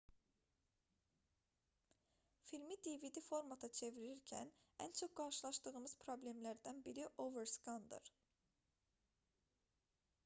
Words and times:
filmi 2.51 2.77
dvd 2.87 3.21
formata 3.25 3.69
çevirirkən 3.81 4.49
ən 4.87 4.97
çox 5.01 5.13
qarşılaşdığımız 5.21 5.95
problemlərdən 6.07 6.83
biri 6.91 7.07
overskandır 7.27 8.13